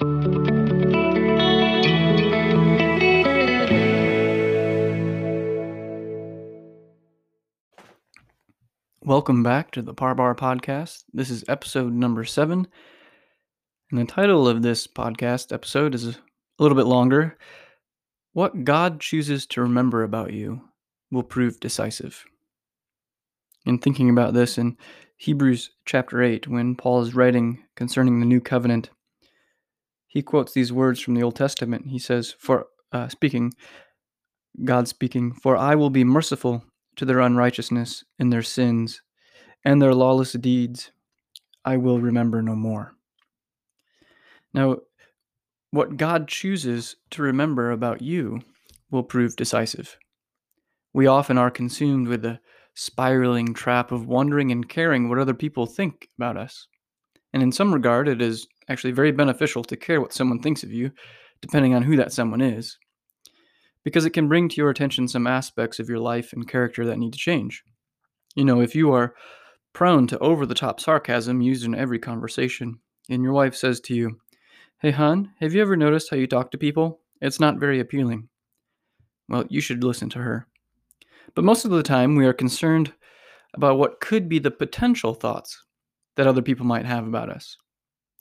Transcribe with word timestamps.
Welcome 0.00 0.14
back 9.42 9.72
to 9.72 9.82
the 9.82 9.92
Parbar 9.92 10.34
Podcast. 10.34 11.04
This 11.12 11.28
is 11.28 11.44
episode 11.48 11.92
number 11.92 12.24
seven. 12.24 12.66
And 13.90 14.00
the 14.00 14.06
title 14.06 14.48
of 14.48 14.62
this 14.62 14.86
podcast 14.86 15.52
episode 15.52 15.94
is 15.94 16.06
a 16.06 16.16
little 16.58 16.76
bit 16.76 16.86
longer 16.86 17.36
What 18.32 18.64
God 18.64 19.00
Chooses 19.00 19.44
to 19.48 19.60
Remember 19.60 20.02
About 20.02 20.32
You 20.32 20.62
Will 21.10 21.24
Prove 21.24 21.60
Decisive. 21.60 22.24
In 23.66 23.78
thinking 23.78 24.08
about 24.08 24.32
this 24.32 24.56
in 24.56 24.78
Hebrews 25.18 25.72
chapter 25.84 26.22
8, 26.22 26.48
when 26.48 26.74
Paul 26.74 27.02
is 27.02 27.14
writing 27.14 27.62
concerning 27.76 28.20
the 28.20 28.26
new 28.26 28.40
covenant, 28.40 28.88
he 30.10 30.22
quotes 30.22 30.52
these 30.52 30.72
words 30.72 30.98
from 31.00 31.14
the 31.14 31.22
Old 31.22 31.36
Testament. 31.36 31.86
He 31.86 32.00
says, 32.00 32.34
For 32.36 32.66
uh, 32.90 33.06
speaking, 33.08 33.52
God 34.64 34.88
speaking, 34.88 35.32
For 35.32 35.56
I 35.56 35.76
will 35.76 35.88
be 35.88 36.02
merciful 36.02 36.64
to 36.96 37.04
their 37.04 37.20
unrighteousness 37.20 38.02
and 38.18 38.32
their 38.32 38.42
sins, 38.42 39.02
and 39.64 39.80
their 39.80 39.94
lawless 39.94 40.32
deeds 40.32 40.90
I 41.64 41.76
will 41.76 42.00
remember 42.00 42.42
no 42.42 42.56
more. 42.56 42.96
Now, 44.52 44.78
what 45.70 45.96
God 45.96 46.26
chooses 46.26 46.96
to 47.10 47.22
remember 47.22 47.70
about 47.70 48.02
you 48.02 48.40
will 48.90 49.04
prove 49.04 49.36
decisive. 49.36 49.96
We 50.92 51.06
often 51.06 51.38
are 51.38 51.52
consumed 51.52 52.08
with 52.08 52.22
the 52.22 52.40
spiraling 52.74 53.54
trap 53.54 53.92
of 53.92 54.08
wondering 54.08 54.50
and 54.50 54.68
caring 54.68 55.08
what 55.08 55.20
other 55.20 55.34
people 55.34 55.66
think 55.66 56.08
about 56.18 56.36
us. 56.36 56.66
And 57.32 57.42
in 57.42 57.52
some 57.52 57.72
regard, 57.72 58.08
it 58.08 58.20
is 58.20 58.46
actually 58.68 58.92
very 58.92 59.12
beneficial 59.12 59.62
to 59.64 59.76
care 59.76 60.00
what 60.00 60.12
someone 60.12 60.40
thinks 60.40 60.62
of 60.62 60.72
you, 60.72 60.90
depending 61.40 61.74
on 61.74 61.82
who 61.82 61.96
that 61.96 62.12
someone 62.12 62.40
is 62.40 62.76
because 63.84 64.04
it 64.04 64.10
can 64.10 64.28
bring 64.28 64.48
to 64.48 64.56
your 64.56 64.70
attention 64.70 65.08
some 65.08 65.26
aspects 65.26 65.78
of 65.78 65.88
your 65.88 65.98
life 65.98 66.32
and 66.32 66.48
character 66.48 66.84
that 66.86 66.98
need 66.98 67.12
to 67.12 67.18
change. 67.18 67.64
You 68.34 68.44
know, 68.44 68.60
if 68.60 68.74
you 68.74 68.92
are 68.92 69.14
prone 69.72 70.06
to 70.08 70.18
over 70.18 70.46
the 70.46 70.54
top 70.54 70.80
sarcasm 70.80 71.40
used 71.40 71.64
in 71.64 71.74
every 71.74 71.98
conversation, 71.98 72.80
and 73.08 73.22
your 73.22 73.32
wife 73.32 73.54
says 73.54 73.80
to 73.80 73.94
you, 73.94 74.20
Hey, 74.78 74.90
hon, 74.90 75.32
have 75.40 75.52
you 75.52 75.60
ever 75.60 75.76
noticed 75.76 76.10
how 76.10 76.16
you 76.16 76.26
talk 76.26 76.50
to 76.50 76.58
people? 76.58 77.00
It's 77.20 77.40
not 77.40 77.58
very 77.58 77.80
appealing. 77.80 78.28
Well, 79.28 79.44
you 79.48 79.60
should 79.60 79.84
listen 79.84 80.08
to 80.10 80.18
her. 80.20 80.46
But 81.34 81.44
most 81.44 81.64
of 81.64 81.70
the 81.70 81.82
time, 81.82 82.16
we 82.16 82.26
are 82.26 82.32
concerned 82.32 82.92
about 83.54 83.78
what 83.78 84.00
could 84.00 84.28
be 84.28 84.38
the 84.38 84.50
potential 84.50 85.14
thoughts 85.14 85.62
that 86.16 86.26
other 86.26 86.42
people 86.42 86.66
might 86.66 86.86
have 86.86 87.06
about 87.06 87.30
us. 87.30 87.56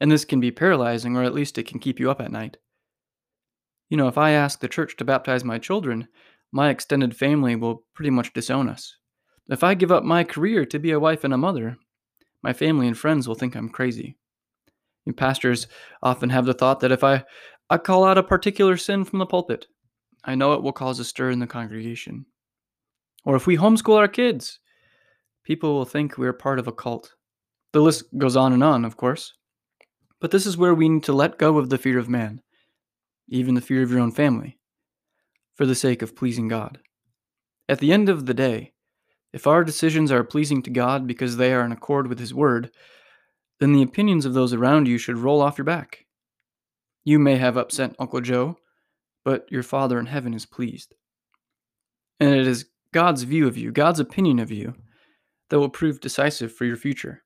And 0.00 0.10
this 0.10 0.24
can 0.24 0.40
be 0.40 0.50
paralyzing, 0.50 1.16
or 1.16 1.22
at 1.22 1.34
least 1.34 1.58
it 1.58 1.66
can 1.66 1.78
keep 1.78 2.00
you 2.00 2.10
up 2.10 2.20
at 2.20 2.32
night. 2.32 2.56
You 3.88 3.96
know, 3.96 4.08
if 4.08 4.18
I 4.18 4.30
ask 4.30 4.60
the 4.60 4.68
church 4.68 4.96
to 4.96 5.04
baptize 5.04 5.44
my 5.44 5.58
children, 5.58 6.08
my 6.52 6.70
extended 6.70 7.16
family 7.16 7.56
will 7.56 7.84
pretty 7.94 8.10
much 8.10 8.32
disown 8.32 8.68
us. 8.68 8.96
If 9.48 9.62
I 9.62 9.74
give 9.74 9.92
up 9.92 10.04
my 10.04 10.24
career 10.24 10.64
to 10.66 10.78
be 10.78 10.90
a 10.90 11.00
wife 11.00 11.24
and 11.24 11.34
a 11.34 11.38
mother, 11.38 11.76
my 12.42 12.52
family 12.52 12.86
and 12.86 12.96
friends 12.96 13.28
will 13.28 13.34
think 13.34 13.54
I'm 13.54 13.68
crazy. 13.68 14.16
You 15.04 15.12
pastors 15.12 15.66
often 16.02 16.30
have 16.30 16.46
the 16.46 16.54
thought 16.54 16.80
that 16.80 16.92
if 16.92 17.04
I, 17.04 17.24
I 17.68 17.78
call 17.78 18.04
out 18.04 18.18
a 18.18 18.22
particular 18.22 18.76
sin 18.76 19.04
from 19.04 19.18
the 19.18 19.26
pulpit, 19.26 19.66
I 20.24 20.34
know 20.34 20.54
it 20.54 20.62
will 20.62 20.72
cause 20.72 20.98
a 20.98 21.04
stir 21.04 21.30
in 21.30 21.38
the 21.38 21.46
congregation. 21.46 22.26
Or 23.24 23.36
if 23.36 23.46
we 23.46 23.56
homeschool 23.56 23.98
our 23.98 24.08
kids, 24.08 24.60
people 25.44 25.74
will 25.74 25.84
think 25.84 26.16
we 26.16 26.26
are 26.26 26.32
part 26.32 26.58
of 26.58 26.66
a 26.66 26.72
cult. 26.72 27.14
The 27.74 27.80
list 27.80 28.04
goes 28.16 28.36
on 28.36 28.54
and 28.54 28.64
on, 28.64 28.86
of 28.86 28.96
course. 28.96 29.34
But 30.20 30.30
this 30.30 30.46
is 30.46 30.56
where 30.56 30.74
we 30.74 30.88
need 30.88 31.02
to 31.04 31.12
let 31.12 31.38
go 31.38 31.58
of 31.58 31.68
the 31.68 31.76
fear 31.76 31.98
of 31.98 32.08
man 32.08 32.40
even 33.28 33.54
the 33.54 33.60
fear 33.60 33.82
of 33.82 33.90
your 33.90 34.00
own 34.00 34.12
family, 34.12 34.58
for 35.54 35.66
the 35.66 35.74
sake 35.74 36.02
of 36.02 36.16
pleasing 36.16 36.48
God. 36.48 36.78
At 37.68 37.78
the 37.78 37.92
end 37.92 38.08
of 38.08 38.26
the 38.26 38.34
day, 38.34 38.72
if 39.32 39.46
our 39.46 39.64
decisions 39.64 40.12
are 40.12 40.22
pleasing 40.22 40.62
to 40.62 40.70
God 40.70 41.06
because 41.06 41.36
they 41.36 41.52
are 41.52 41.64
in 41.64 41.72
accord 41.72 42.06
with 42.06 42.18
His 42.18 42.34
Word, 42.34 42.70
then 43.60 43.72
the 43.72 43.82
opinions 43.82 44.26
of 44.26 44.34
those 44.34 44.52
around 44.52 44.86
you 44.86 44.98
should 44.98 45.18
roll 45.18 45.40
off 45.40 45.58
your 45.58 45.64
back. 45.64 46.04
You 47.04 47.18
may 47.18 47.36
have 47.36 47.56
upset 47.56 47.96
Uncle 47.98 48.20
Joe, 48.20 48.58
but 49.24 49.50
your 49.50 49.62
Father 49.62 49.98
in 49.98 50.06
heaven 50.06 50.34
is 50.34 50.46
pleased. 50.46 50.94
And 52.20 52.34
it 52.34 52.46
is 52.46 52.66
God's 52.92 53.22
view 53.22 53.46
of 53.46 53.56
you, 53.56 53.72
God's 53.72 54.00
opinion 54.00 54.38
of 54.38 54.50
you, 54.50 54.74
that 55.50 55.58
will 55.58 55.70
prove 55.70 56.00
decisive 56.00 56.52
for 56.52 56.64
your 56.64 56.76
future. 56.76 57.22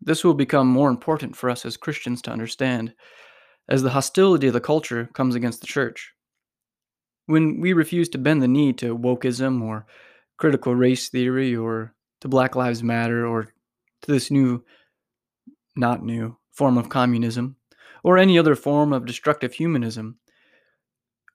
This 0.00 0.24
will 0.24 0.34
become 0.34 0.68
more 0.68 0.90
important 0.90 1.36
for 1.36 1.50
us 1.50 1.64
as 1.64 1.76
Christians 1.76 2.22
to 2.22 2.30
understand 2.30 2.94
as 3.68 3.82
the 3.82 3.90
hostility 3.90 4.46
of 4.46 4.52
the 4.52 4.60
culture 4.60 5.08
comes 5.14 5.34
against 5.34 5.60
the 5.60 5.66
church. 5.66 6.12
When 7.26 7.60
we 7.60 7.72
refuse 7.72 8.08
to 8.10 8.18
bend 8.18 8.42
the 8.42 8.48
knee 8.48 8.72
to 8.74 8.96
wokeism 8.96 9.62
or 9.62 9.86
critical 10.36 10.74
race 10.74 11.08
theory 11.08 11.56
or 11.56 11.94
to 12.20 12.28
Black 12.28 12.54
Lives 12.54 12.82
Matter 12.82 13.26
or 13.26 13.44
to 14.02 14.12
this 14.12 14.30
new, 14.30 14.64
not 15.74 16.04
new, 16.04 16.36
form 16.52 16.78
of 16.78 16.88
communism 16.88 17.56
or 18.04 18.16
any 18.16 18.38
other 18.38 18.54
form 18.54 18.92
of 18.92 19.06
destructive 19.06 19.52
humanism, 19.52 20.16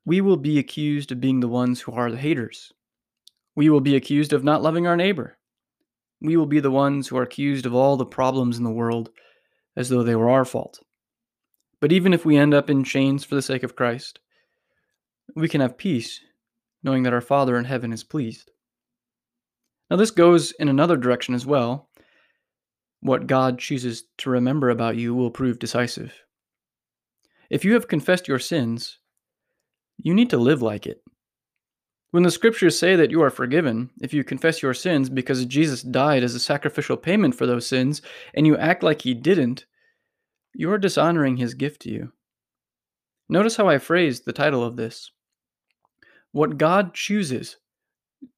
we 0.06 0.22
will 0.22 0.38
be 0.38 0.58
accused 0.58 1.12
of 1.12 1.20
being 1.22 1.40
the 1.40 1.48
ones 1.48 1.82
who 1.82 1.92
are 1.92 2.10
the 2.10 2.18
haters. 2.18 2.72
We 3.56 3.70
will 3.70 3.82
be 3.82 3.96
accused 3.96 4.34
of 4.34 4.44
not 4.44 4.64
loving 4.64 4.88
our 4.88 4.96
neighbor. 4.96 5.38
We 6.22 6.38
will 6.38 6.46
be 6.46 6.60
the 6.60 6.72
ones 6.72 7.08
who 7.08 7.18
are 7.18 7.24
accused 7.24 7.66
of 7.66 7.74
all 7.74 7.98
the 7.98 8.06
problems 8.06 8.58
in 8.58 8.64
the 8.64 8.70
world 8.70 9.10
as 9.76 9.90
though 9.90 10.04
they 10.04 10.16
were 10.16 10.30
our 10.30 10.46
fault. 10.46 10.80
But 11.80 11.92
even 11.92 12.14
if 12.14 12.26
we 12.26 12.38
end 12.38 12.54
up 12.54 12.70
in 12.70 12.84
chains 12.84 13.24
for 13.24 13.36
the 13.36 13.42
sake 13.42 13.64
of 13.64 13.76
Christ, 13.76 14.20
we 15.36 15.50
can 15.50 15.62
have 15.62 15.78
peace 15.78 16.22
knowing 16.84 17.04
that 17.04 17.14
our 17.14 17.22
Father 17.22 17.58
in 17.58 17.66
heaven 17.66 17.94
is 17.94 18.04
pleased. 18.04 18.52
Now, 19.90 19.98
this 19.98 20.12
goes 20.12 20.52
in 20.54 20.70
another 20.70 20.98
direction 20.98 21.36
as 21.36 21.46
well. 21.46 21.90
What 23.02 23.28
God 23.28 23.60
chooses 23.60 24.04
to 24.20 24.30
remember 24.30 24.70
about 24.70 24.96
you 24.96 25.14
will 25.14 25.32
prove 25.32 25.60
decisive. 25.60 26.14
If 27.50 27.66
you 27.66 27.74
have 27.74 27.88
confessed 27.88 28.28
your 28.28 28.40
sins, 28.40 29.00
you 29.98 30.14
need 30.14 30.30
to 30.30 30.38
live 30.38 30.62
like 30.62 30.86
it. 30.88 31.02
When 32.12 32.24
the 32.24 32.32
scriptures 32.32 32.78
say 32.78 32.96
that 32.98 33.10
you 33.10 33.22
are 33.24 33.30
forgiven 33.30 33.90
if 34.02 34.14
you 34.14 34.24
confess 34.24 34.62
your 34.62 34.74
sins 34.74 35.10
because 35.10 35.46
Jesus 35.46 35.82
died 35.82 36.24
as 36.24 36.36
a 36.36 36.40
sacrificial 36.40 36.98
payment 36.98 37.36
for 37.36 37.46
those 37.46 37.66
sins 37.66 38.02
and 38.34 38.46
you 38.46 38.58
act 38.58 38.84
like 38.84 39.02
he 39.02 39.14
didn't, 39.14 39.66
you 40.54 40.70
are 40.72 40.78
dishonoring 40.78 41.38
his 41.38 41.54
gift 41.54 41.82
to 41.84 41.90
you. 41.90 42.12
Notice 43.30 43.56
how 43.56 43.70
I 43.70 43.78
phrased 43.78 44.26
the 44.26 44.34
title 44.34 44.64
of 44.64 44.76
this. 44.76 45.10
What 46.34 46.58
God 46.58 46.94
chooses 46.94 47.58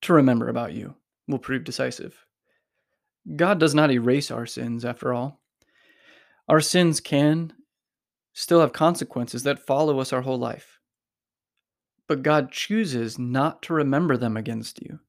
to 0.02 0.14
remember 0.14 0.50
about 0.50 0.74
you 0.74 0.96
will 1.28 1.40
prove 1.40 1.64
decisive. 1.64 2.26
God 3.36 3.60
does 3.60 3.74
not 3.74 3.92
erase 3.92 4.30
our 4.30 4.46
sins, 4.46 4.84
after 4.84 5.14
all. 5.14 5.42
Our 6.48 6.62
sins 6.62 7.00
can 7.00 7.54
still 8.34 8.60
have 8.60 8.74
consequences 8.74 9.44
that 9.44 9.66
follow 9.66 10.00
us 10.00 10.12
our 10.12 10.22
whole 10.22 10.38
life. 10.38 10.73
But 12.08 12.24
God 12.24 12.52
chooses 12.52 13.18
not 13.18 13.62
to 13.64 13.74
remember 13.74 14.18
them 14.18 14.38
against 14.38 14.82
you. 14.82 15.00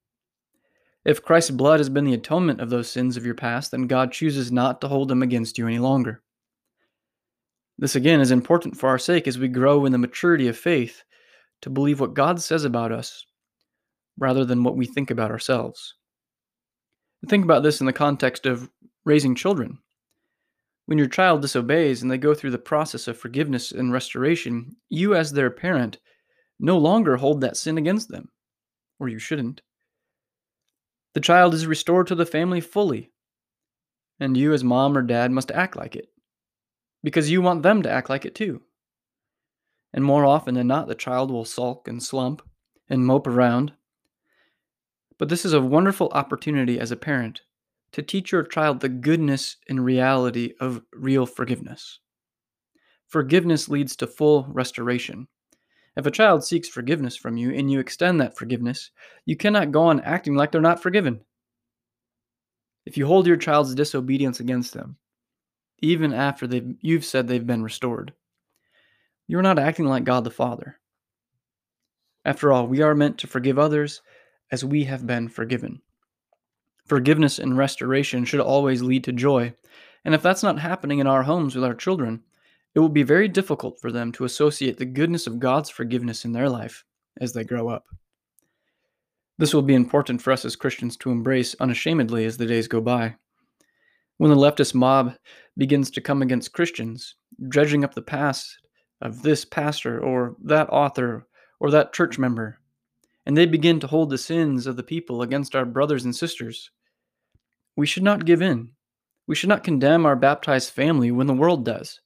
If 1.05 1.22
Christ's 1.22 1.50
blood 1.50 1.81
has 1.81 1.91
been 1.91 2.05
the 2.05 2.15
atonement 2.15 2.60
of 2.60 2.71
those 2.71 2.91
sins 2.91 3.16
of 3.16 3.27
your 3.27 3.34
past, 3.34 3.71
then 3.71 3.87
God 3.87 4.12
chooses 4.12 4.50
not 4.50 4.81
to 4.81 4.88
hold 4.88 5.09
them 5.09 5.22
against 5.22 5.59
you 5.59 5.66
any 5.66 5.78
longer. 5.78 6.22
This 7.78 7.97
again 7.97 8.21
is 8.21 8.31
important 8.31 8.77
for 8.77 8.88
our 8.88 8.99
sake 8.99 9.27
as 9.27 9.38
we 9.38 9.49
grow 9.49 9.84
in 9.84 9.93
the 9.93 9.99
maturity 9.99 10.49
of 10.49 10.56
faith 10.56 11.03
to 11.62 11.71
believe 11.71 12.00
what 12.00 12.15
God 12.15 12.41
says 12.41 12.65
about 12.65 12.93
us 12.93 13.26
rather 14.19 14.44
than 14.44 14.62
what 14.62 14.76
we 14.76 14.87
think 14.87 15.11
about 15.11 15.31
ourselves. 15.31 15.94
think 17.26 17.44
about 17.44 17.62
this 17.62 17.81
in 17.81 17.87
the 17.87 17.93
context 17.93 18.47
of 18.47 18.71
raising 19.05 19.34
children. 19.34 19.78
When 20.87 20.99
your 20.99 21.09
child 21.09 21.41
disobeys 21.41 22.03
and 22.03 22.11
they 22.11 22.19
go 22.19 22.34
through 22.34 22.50
the 22.50 22.59
process 22.59 23.09
of 23.09 23.19
forgiveness 23.19 23.72
and 23.72 23.93
restoration, 23.93 24.76
you, 24.91 25.14
as 25.14 25.32
their 25.32 25.50
parent, 25.50 25.99
no 26.59 26.79
longer 26.79 27.17
hold 27.17 27.41
that 27.41 27.56
sin 27.56 27.79
against 27.79 28.09
them, 28.09 28.29
or 28.99 29.09
you 29.09 29.19
shouldn't. 29.19 29.62
The 31.15 31.21
child 31.21 31.55
is 31.55 31.67
restored 31.67 32.06
to 32.09 32.15
the 32.15 32.27
family 32.27 32.61
fully, 32.61 33.12
and 34.21 34.37
you, 34.37 34.53
as 34.53 34.65
mom 34.65 34.97
or 34.97 35.03
dad, 35.03 35.31
must 35.31 35.51
act 35.51 35.77
like 35.77 35.97
it 35.97 36.09
because 37.05 37.31
you 37.31 37.43
want 37.43 37.62
them 37.62 37.83
to 37.83 37.91
act 37.91 38.09
like 38.09 38.25
it 38.25 38.35
too. 38.35 38.62
And 39.93 40.05
more 40.05 40.25
often 40.25 40.55
than 40.55 40.67
not, 40.67 40.89
the 40.89 40.95
child 40.97 41.31
will 41.31 41.45
sulk 41.45 41.87
and 41.87 42.03
slump 42.03 42.43
and 42.89 43.06
mope 43.06 43.29
around. 43.29 43.73
But 45.19 45.29
this 45.29 45.45
is 45.45 45.53
a 45.53 45.61
wonderful 45.61 46.09
opportunity 46.12 46.81
as 46.81 46.91
a 46.91 46.97
parent 46.97 47.43
to 47.93 48.03
teach 48.03 48.33
your 48.33 48.43
child 48.43 48.81
the 48.81 48.89
goodness 48.89 49.56
and 49.69 49.85
reality 49.85 50.55
of 50.59 50.83
real 50.93 51.27
forgiveness. 51.27 52.01
Forgiveness 53.06 53.69
leads 53.69 53.95
to 53.97 54.09
full 54.09 54.47
restoration. 54.49 55.29
If 55.96 56.06
a 56.06 56.11
child 56.11 56.44
seeks 56.44 56.69
forgiveness 56.69 57.17
from 57.17 57.37
you 57.37 57.52
and 57.52 57.70
you 57.70 57.79
extend 57.79 58.20
that 58.20 58.37
forgiveness, 58.37 58.91
you 59.25 59.37
cannot 59.37 59.73
go 59.73 59.85
on 59.85 60.00
acting 60.00 60.35
like 60.35 60.50
they're 60.50 60.61
not 60.61 60.82
forgiven. 60.82 61.20
If 62.85 62.96
you 62.99 63.06
hold 63.06 63.26
your 63.26 63.37
child's 63.37 63.75
disobedience 63.75 64.41
against 64.41 64.75
them, 64.75 64.96
even 65.79 66.12
after 66.12 66.46
they've, 66.46 66.75
you've 66.81 67.05
said 67.05 67.29
they've 67.29 67.46
been 67.46 67.62
restored. 67.62 68.12
you're 69.26 69.43
not 69.43 69.58
acting 69.58 69.87
like 69.87 70.05
God 70.05 70.25
the 70.25 70.31
Father. 70.31 70.79
After 72.25 72.52
all, 72.52 72.67
we 72.67 72.82
are 72.82 72.94
meant 72.94 73.19
to 73.19 73.26
forgive 73.26 73.58
others 73.58 74.02
as 74.50 74.64
we 74.64 74.85
have 74.85 75.06
been 75.06 75.29
forgiven. 75.29 75.81
Forgiveness 76.87 77.38
and 77.38 77.56
restoration 77.56 78.25
should 78.25 78.41
always 78.41 78.82
lead 78.82 79.05
to 79.05 79.12
joy, 79.12 79.55
and 80.05 80.14
if 80.14 80.23
that's 80.23 80.43
not 80.43 80.58
happening 80.58 80.99
in 80.99 81.06
our 81.06 81.23
homes 81.23 81.55
with 81.55 81.64
our 81.64 81.75
children, 81.75 82.23
it 82.75 82.81
will 82.81 82.88
be 82.88 83.03
very 83.03 83.29
difficult 83.29 83.81
for 83.81 83.93
them 83.93 84.11
to 84.12 84.25
associate 84.25 84.79
the 84.79 84.85
goodness 84.85 85.26
of 85.26 85.38
God's 85.38 85.71
forgiveness 85.71 86.25
in 86.25 86.32
their 86.32 86.49
life 86.49 86.85
as 87.21 87.32
they 87.32 87.44
grow 87.44 87.69
up. 87.69 87.85
This 89.38 89.55
will 89.55 89.62
be 89.62 89.75
important 89.75 90.23
for 90.23 90.32
us 90.32 90.44
as 90.44 90.56
Christians 90.56 90.97
to 90.99 91.11
embrace 91.11 91.55
unashamedly 91.61 92.25
as 92.25 92.37
the 92.37 92.47
days 92.47 92.69
go 92.69 92.81
by. 92.81 93.17
When 94.19 94.31
the 94.31 94.37
leftist 94.37 94.75
mob 94.75 95.15
begins 95.56 95.91
to 95.93 96.00
come 96.00 96.23
against 96.23 96.53
Christians, 96.53 97.17
dredging 97.49 97.85
up 97.85 97.94
the 97.94 98.03
past 98.03 98.59
of 99.00 99.23
this 99.23 99.44
pastor 99.44 100.00
or 100.00 100.37
that 100.44 100.69
author 100.70 101.27
or 101.59 101.70
that 101.70 101.93
church 101.93 102.19
member, 102.19 102.59
and 103.27 103.37
they 103.37 103.47
begin 103.47 103.81
to 103.81 103.87
hold 103.87 104.11
the 104.11 104.19
sins 104.19 104.67
of 104.67 104.77
the 104.77 104.82
people 104.82 105.23
against 105.23 105.56
our 105.56 105.65
brothers 105.65 106.05
and 106.05 106.15
sisters, 106.15 106.70
we 107.77 107.87
should 107.87 108.03
not 108.03 108.25
give 108.25 108.43
in. 108.43 108.70
We 109.27 109.35
should 109.35 109.49
not 109.49 109.65
condemn 109.65 110.06
our 110.06 110.17
baptized 110.17 110.70
family 110.70 111.11
when 111.11 111.27
the 111.27 111.35
world 111.35 111.65
does. 111.65 112.00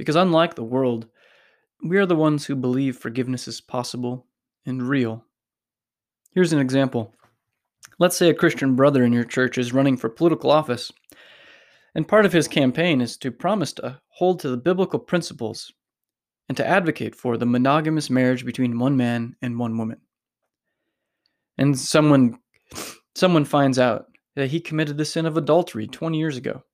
Because 0.00 0.16
unlike 0.16 0.54
the 0.54 0.64
world, 0.64 1.08
we 1.84 1.98
are 1.98 2.06
the 2.06 2.16
ones 2.16 2.46
who 2.46 2.56
believe 2.56 2.96
forgiveness 2.96 3.46
is 3.46 3.60
possible 3.60 4.26
and 4.64 4.82
real. 4.82 5.26
Here's 6.32 6.54
an 6.54 6.58
example. 6.58 7.14
Let's 7.98 8.16
say 8.16 8.30
a 8.30 8.34
Christian 8.34 8.76
brother 8.76 9.04
in 9.04 9.12
your 9.12 9.24
church 9.24 9.58
is 9.58 9.74
running 9.74 9.98
for 9.98 10.08
political 10.08 10.50
office, 10.50 10.90
and 11.94 12.08
part 12.08 12.24
of 12.24 12.32
his 12.32 12.48
campaign 12.48 13.02
is 13.02 13.18
to 13.18 13.30
promise 13.30 13.74
to 13.74 14.00
hold 14.08 14.40
to 14.40 14.48
the 14.48 14.56
biblical 14.56 14.98
principles 14.98 15.70
and 16.48 16.56
to 16.56 16.66
advocate 16.66 17.14
for 17.14 17.36
the 17.36 17.44
monogamous 17.44 18.08
marriage 18.08 18.46
between 18.46 18.78
one 18.78 18.96
man 18.96 19.36
and 19.42 19.58
one 19.58 19.76
woman. 19.76 20.00
And 21.58 21.78
someone 21.78 22.38
someone 23.14 23.44
finds 23.44 23.78
out 23.78 24.06
that 24.34 24.48
he 24.48 24.60
committed 24.60 24.96
the 24.96 25.04
sin 25.04 25.26
of 25.26 25.36
adultery 25.36 25.86
20 25.86 26.16
years 26.16 26.38
ago. 26.38 26.64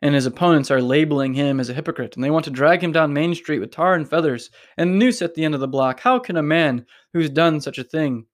And 0.00 0.14
his 0.14 0.26
opponents 0.26 0.70
are 0.70 0.80
labeling 0.80 1.34
him 1.34 1.58
as 1.58 1.68
a 1.68 1.74
hypocrite, 1.74 2.14
and 2.14 2.22
they 2.22 2.30
want 2.30 2.44
to 2.44 2.52
drag 2.52 2.84
him 2.84 2.92
down 2.92 3.12
Main 3.12 3.34
Street 3.34 3.58
with 3.58 3.72
tar 3.72 3.94
and 3.94 4.08
feathers 4.08 4.50
and 4.76 4.98
noose 4.98 5.22
at 5.22 5.34
the 5.34 5.44
end 5.44 5.54
of 5.54 5.60
the 5.60 5.66
block. 5.66 6.00
How 6.00 6.20
can 6.20 6.36
a 6.36 6.42
man 6.42 6.86
who's 7.12 7.30
done 7.30 7.60
such 7.60 7.78
a 7.78 7.84
thing 7.84 8.26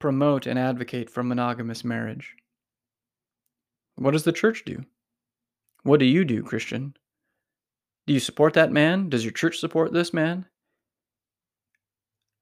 promote 0.00 0.46
and 0.46 0.58
advocate 0.58 1.08
for 1.08 1.22
monogamous 1.22 1.84
marriage? 1.84 2.34
What 3.94 4.12
does 4.12 4.24
the 4.24 4.32
church 4.32 4.64
do? 4.64 4.84
What 5.84 6.00
do 6.00 6.06
you 6.06 6.24
do, 6.24 6.42
Christian? 6.42 6.94
Do 8.06 8.14
you 8.14 8.20
support 8.20 8.54
that 8.54 8.72
man? 8.72 9.08
Does 9.10 9.24
your 9.24 9.32
church 9.32 9.58
support 9.58 9.92
this 9.92 10.12
man? 10.12 10.46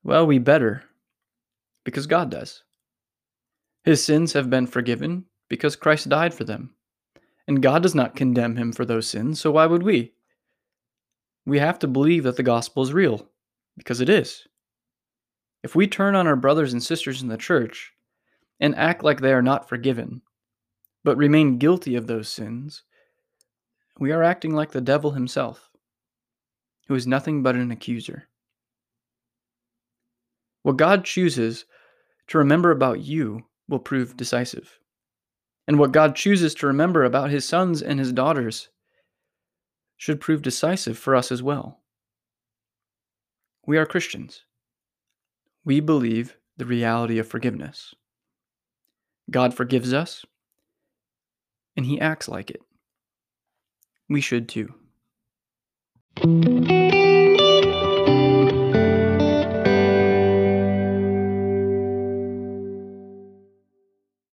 Well, 0.03 0.27
we 0.27 0.39
better, 0.39 0.85
because 1.85 2.07
God 2.07 2.31
does. 2.31 2.63
His 3.85 4.03
sins 4.03 4.33
have 4.33 4.49
been 4.49 4.67
forgiven 4.67 5.27
because 5.49 5.77
Christ 5.77 6.09
died 6.09 6.33
for 6.33 6.45
them. 6.45 6.75
And 7.49 7.63
God 7.63 7.83
does 7.83 7.95
not 7.95 8.15
condemn 8.15 8.57
him 8.57 8.73
for 8.73 8.85
those 8.85 9.09
sins, 9.09 9.41
so 9.41 9.51
why 9.51 9.65
would 9.65 9.83
we? 9.83 10.13
We 11.47 11.59
have 11.59 11.79
to 11.79 11.89
believe 11.89 12.25
that 12.25 12.37
the 12.37 12.43
gospel 12.43 12.83
is 12.83 12.93
real, 12.93 13.27
because 13.77 14.03
it 14.03 14.11
is. 14.11 14.47
If 15.63 15.75
we 15.75 15.87
turn 15.87 16.15
on 16.15 16.27
our 16.27 16.37
brothers 16.37 16.75
and 16.75 16.83
sisters 16.83 17.23
in 17.23 17.29
the 17.29 17.39
church 17.39 17.95
and 18.61 18.77
act 18.77 19.03
like 19.03 19.21
they 19.21 19.33
are 19.33 19.43
not 19.43 19.67
forgiven, 19.67 20.21
but 21.05 21.17
remain 21.17 21.57
guilty 21.57 21.97
of 21.97 22.07
those 22.07 22.29
sins, 22.29 22.83
we 23.99 24.13
are 24.13 24.23
acting 24.23 24.55
like 24.55 24.73
the 24.73 24.83
devil 24.83 25.13
himself, 25.13 25.71
who 26.87 26.95
is 26.95 27.07
nothing 27.07 27.43
but 27.43 27.57
an 27.57 27.71
accuser. 27.71 28.29
What 30.65 30.77
God 30.77 31.05
chooses 31.05 31.65
to 32.27 32.39
remember 32.39 32.73
about 32.73 33.01
you 33.01 33.47
will 33.69 33.79
prove 33.79 34.19
decisive. 34.19 34.79
And 35.69 35.79
what 35.79 35.93
God 35.93 36.17
chooses 36.17 36.55
to 36.55 36.67
remember 36.67 37.05
about 37.05 37.31
his 37.31 37.45
sons 37.45 37.83
and 37.83 38.01
his 38.01 38.11
daughters 38.11 38.71
should 39.99 40.21
prove 40.21 40.41
decisive 40.41 40.97
for 40.97 41.15
us 41.15 41.31
as 41.31 41.43
well. 41.43 41.81
We 43.67 43.77
are 43.77 43.85
Christians. 43.85 44.45
We 45.67 45.81
believe 45.81 46.39
the 46.57 46.65
reality 46.65 47.19
of 47.19 47.29
forgiveness. 47.29 47.95
God 49.31 49.53
forgives 49.53 49.93
us, 49.93 50.25
and 51.77 51.85
he 51.85 52.01
acts 52.01 52.29
like 52.29 52.51
it. 52.51 52.63
We 54.09 54.23
should 54.23 54.49
too. 54.49 54.73